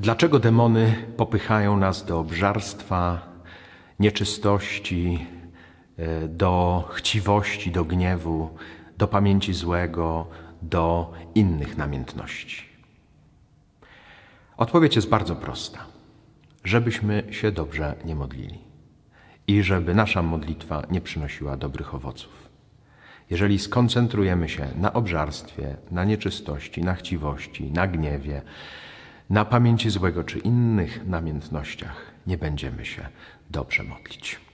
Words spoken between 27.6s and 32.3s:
na gniewie, na pamięci złego czy innych namiętnościach,